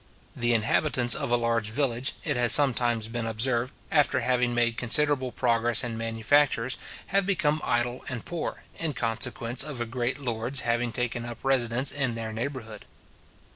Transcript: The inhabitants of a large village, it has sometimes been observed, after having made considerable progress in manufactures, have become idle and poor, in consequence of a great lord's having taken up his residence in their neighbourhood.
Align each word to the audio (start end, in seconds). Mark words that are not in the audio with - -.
The 0.35 0.55
inhabitants 0.55 1.13
of 1.13 1.29
a 1.29 1.35
large 1.37 1.69
village, 1.69 2.13
it 2.23 2.35
has 2.35 2.53
sometimes 2.53 3.07
been 3.07 3.27
observed, 3.27 3.71
after 3.91 4.21
having 4.21 4.55
made 4.55 4.75
considerable 4.75 5.31
progress 5.31 5.83
in 5.83 5.95
manufactures, 5.95 6.75
have 7.13 7.23
become 7.27 7.61
idle 7.63 8.03
and 8.09 8.25
poor, 8.25 8.63
in 8.79 8.95
consequence 8.95 9.63
of 9.63 9.79
a 9.79 9.85
great 9.85 10.17
lord's 10.19 10.61
having 10.61 10.91
taken 10.91 11.23
up 11.23 11.37
his 11.37 11.45
residence 11.45 11.91
in 11.91 12.15
their 12.15 12.33
neighbourhood. 12.33 12.85